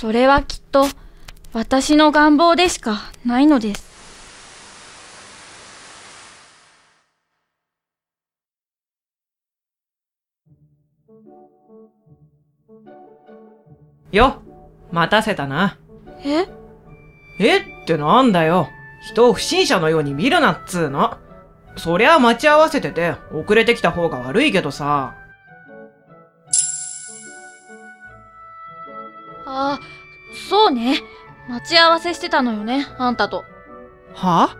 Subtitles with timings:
[0.00, 0.86] それはきっと
[1.52, 3.88] 私の願望でしかないのです。
[14.12, 14.40] よ、
[14.92, 15.78] 待たせたな。
[16.24, 16.46] え？
[17.40, 18.68] えってなんだよ。
[19.10, 21.18] 人を不審者のように見るなっつーの。
[21.76, 25.17] そりゃ待ち合わせてて遅れてきた方が悪いけどさ。
[29.60, 29.80] ああ、
[30.48, 31.02] そうね。
[31.48, 33.44] 待ち合わせしてたのよね、あんたと。
[34.14, 34.56] は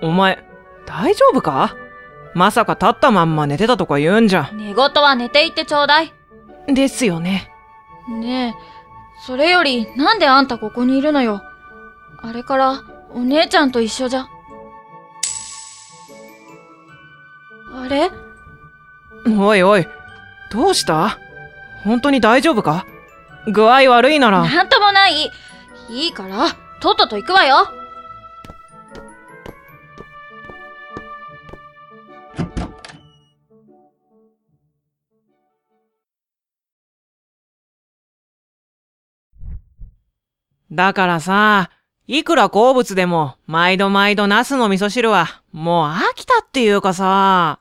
[0.00, 0.42] お前、
[0.86, 1.76] 大丈夫か？
[2.34, 4.50] まさか立ったまんま寝てたとか言うんじゃ。
[4.54, 6.14] 寝言は寝ていってちょうだい。
[6.68, 7.50] ですよね。
[8.08, 11.42] ねえ、それよりなんであんたここにいるのよ。
[12.22, 12.82] あれから
[13.12, 14.28] お姉ちゃんと一緒じゃ。
[17.74, 18.10] あれ？
[19.36, 19.86] おいおい、
[20.50, 21.18] どうした？
[21.84, 22.86] 本当に大丈夫か？
[23.46, 24.42] 具合悪いなら。
[24.42, 25.30] なんともない。
[25.88, 26.48] いいから、
[26.80, 27.68] とっとと行くわよ。
[40.72, 41.70] だからさ、
[42.06, 47.60] いくら好物でも、毎度毎度ナスの味噌汁は、もう飽きたっていうかさ。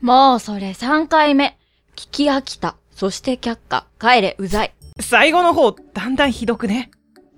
[0.00, 1.58] もうそれ3回目。
[1.96, 2.76] 聞き飽きた。
[2.92, 3.86] そして却下。
[3.98, 4.72] 帰れ、うざい。
[5.00, 6.90] 最後の方、だんだんひどくね。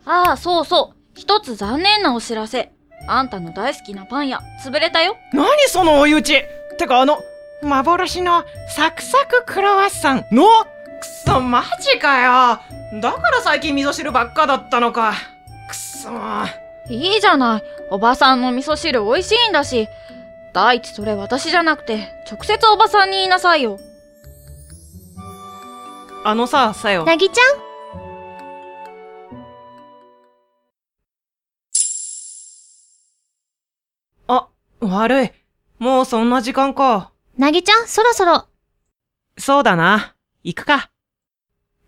[0.04, 0.96] ああ、そうそう。
[1.14, 2.72] 一つ残念なお知らせ。
[3.08, 5.16] あんたの大好きなパン屋、潰れたよ。
[5.32, 6.44] 何その追い打ち
[6.78, 7.18] てかあの、
[7.62, 8.44] 幻の
[8.74, 10.46] サクサククロワッサンの
[11.00, 12.20] くそ、マジか
[12.92, 13.00] よ。
[13.00, 15.14] だから最近味噌汁ばっかだったのか。
[15.68, 16.08] くそ。
[16.88, 17.62] いいじゃない。
[17.90, 19.88] おばさんの味噌汁美味しいんだし。
[20.52, 23.78] 第一それ私じゃなくて、直接おばさんに言いなさいよ。
[26.22, 27.04] あのさ、さよ。
[27.06, 27.44] なぎちゃん？
[34.28, 34.48] あ、
[34.80, 35.30] 悪い。
[35.78, 37.10] もうそんな時間か。
[37.38, 38.44] なぎちゃん、そろそろ。
[39.38, 40.14] そうだな。
[40.44, 40.90] 行くか。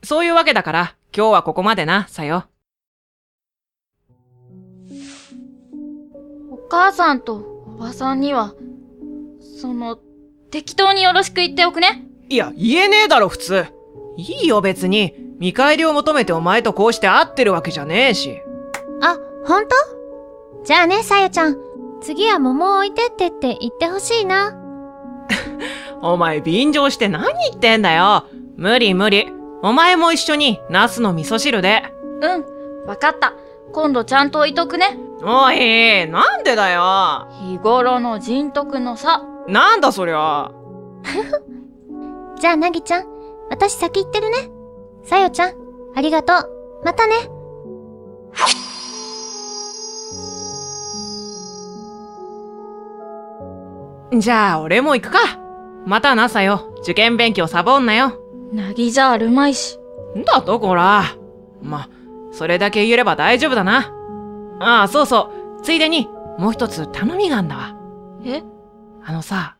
[0.02, 2.44] そういうわけだから、今日はここまでな、さよ。
[6.50, 8.54] お母さんとおばさんには、
[9.60, 9.98] その、
[10.50, 12.06] 適当によろしく言っておくね。
[12.30, 13.66] いや、言えねえだろ、普通。
[14.16, 15.14] いいよ、別に。
[15.38, 18.40] 見返りを求めてお前とこうして会ってるわけじゃねえし。
[19.00, 19.74] あ、ほんと
[20.64, 21.56] じゃあね、さよちゃん。
[22.00, 24.56] 次は桃を置いてってって言ってほしいな。
[26.02, 28.24] お前便乗して何言ってんだよ。
[28.56, 29.32] 無理無理。
[29.62, 31.82] お前も一緒に、ナスの味噌汁で。
[32.20, 33.34] うん、わかった。
[33.72, 34.98] 今度ちゃんと置いとくね。
[35.24, 37.28] おい、なんでだよ。
[37.48, 39.22] 日頃の人徳の差。
[39.46, 40.50] なんだそりゃ。
[42.40, 43.06] じゃあなぎちゃん、
[43.52, 44.50] 私先行ってるね。
[45.04, 45.52] さよちゃん、
[45.94, 46.82] ありがとう。
[46.86, 47.12] またね。
[54.18, 55.18] じゃあ、俺も行くか。
[55.84, 56.72] またな、さよ。
[56.80, 58.18] 受験勉強サボんなよ。
[58.54, 59.78] なぎじゃあるまいし。
[60.16, 61.04] んだと、こら。
[61.60, 61.90] ま、
[62.30, 63.92] それだけ言えれば大丈夫だな。
[64.60, 65.62] ああ、そうそう。
[65.62, 66.08] ついでに、
[66.38, 67.76] もう一つ頼みがあんだわ。
[68.24, 68.42] え？
[69.04, 69.56] あのさ、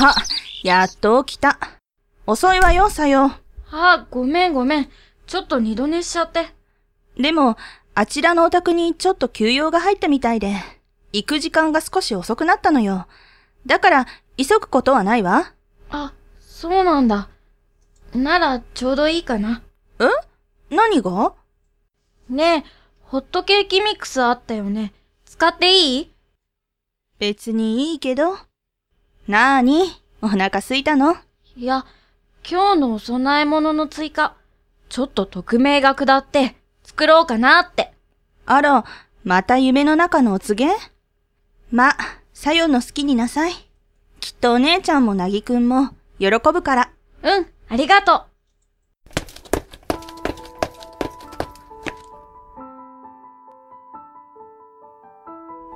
[0.00, 0.14] あ、
[0.62, 1.58] やっと起きた。
[2.24, 3.32] 遅いわよ、さよ。
[3.72, 4.90] あ、ごめんごめん。
[5.26, 6.46] ちょっと二度寝しちゃって。
[7.16, 7.56] でも、
[7.96, 10.54] あちらのお宅にちょっと休養が入ったみたいで、
[11.12, 13.08] 行く時間が少し遅くなったのよ。
[13.66, 14.06] だから、
[14.36, 15.52] 急ぐことはないわ。
[15.90, 17.28] あ、そうなんだ。
[18.14, 19.62] なら、ちょうどいいかな。
[20.70, 21.34] 何が？
[22.28, 22.64] ねえ、
[23.02, 24.92] ホットケーキミックスあったよね。
[25.24, 26.12] 使っていい？
[27.18, 28.38] 別にいいけど。
[29.28, 29.82] なーに？
[30.22, 31.14] お腹すいたの？
[31.54, 31.84] いや、
[32.50, 34.34] 今日のお供え物の追加、
[34.88, 37.92] ちょっと匿名が下って、作ろうかなって。
[38.46, 38.86] あら、
[39.24, 40.72] また夢の中のお告げ？
[41.70, 41.94] ま、
[42.32, 43.52] さよの好きになさい。
[44.20, 46.90] きっとお姉ちゃんもなぎくんも喜ぶから。
[47.22, 48.24] うん、ありがと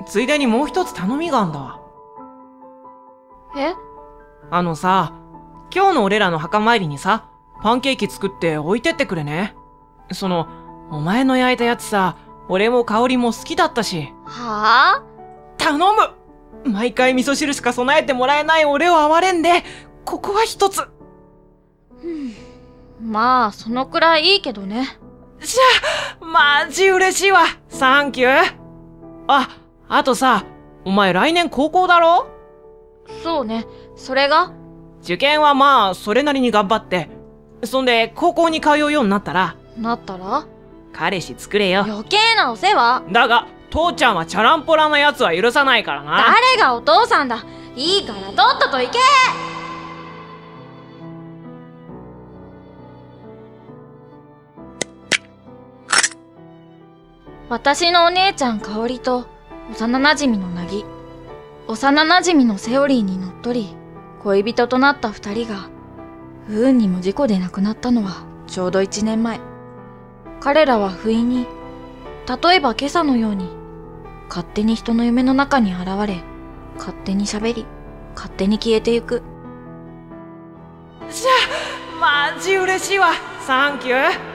[0.07, 1.82] ついでにもう一つ頼みがあんだ。
[3.63, 3.75] え？
[4.51, 5.15] あのさ、
[5.75, 7.29] 今日の俺らの墓参りにさ、
[7.63, 9.55] パンケーキ作って置いてってくれね。
[10.13, 10.49] その、
[10.91, 12.17] お前の焼いたやつさ、
[12.49, 14.13] 俺も香りも好きだったし。
[14.25, 15.03] はあ？
[15.59, 19.63] 頼む毎回味噌汁しか備えてもらえない俺を哀れんで、
[20.05, 20.83] ここは一つ。
[23.01, 24.87] まあそのくらいいいけどね
[25.41, 27.41] しゃ、マジ嬉しいわ。
[27.69, 28.57] サンキュー。
[29.29, 29.49] あ、
[29.89, 30.45] あとさ、
[30.85, 32.27] お前来年高校だろ？
[33.23, 33.67] そうね。
[33.97, 34.53] それが？
[35.03, 37.09] 受験はまあ、それなりに頑張って。
[37.65, 40.47] そんで、高校に通うようになったら、なったら？
[40.93, 41.83] 彼氏作れよ。
[41.83, 43.03] 余計なお世話？
[43.11, 46.19] だが、父ちゃんはチャランポラな奴は許さないからな。
[46.19, 47.45] 誰がお父さんだ？
[47.75, 48.99] いいからとっとと行け！
[57.49, 59.27] 私のお姉ちゃん香織と
[59.71, 60.85] 幼馴染のなぎ
[61.69, 63.75] 幼馴染のセオリーにのっとり
[64.23, 65.69] 恋人となった二人が
[66.47, 69.41] 不運にも事故で亡くなったのはちょうど一年前
[70.41, 71.47] 彼らは不意に
[72.27, 73.49] 例えば今朝のように
[74.29, 76.23] 勝手に人の夢の中に現れ
[76.77, 77.67] 勝手に喋り
[78.15, 79.23] 勝手に消えてゆく
[81.13, 81.31] しゃ
[82.01, 83.13] あ、マジ嬉しいわ。
[83.47, 84.32] サンキュー。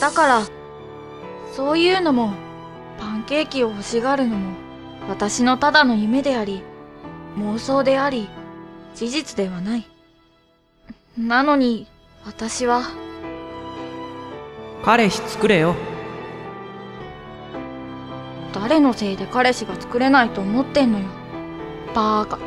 [0.00, 0.42] だから
[1.52, 2.32] そういうのも
[2.98, 4.56] パンケーキを欲しがるのも
[5.08, 6.62] 私のただの夢であり
[7.36, 8.28] 妄想であり
[8.94, 9.86] 事実ではない。
[11.16, 11.86] なのに
[12.24, 12.82] 私は
[14.82, 15.74] 彼氏作れよ。
[18.52, 21.04] 誰のせいで彼氏が作れないと思ってんのよ。
[21.94, 22.38] バーカ。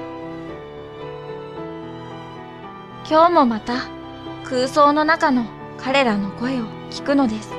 [3.09, 3.87] 今日もまた
[4.43, 5.45] 空想の中の
[5.77, 7.49] 彼らの声を聞くのです。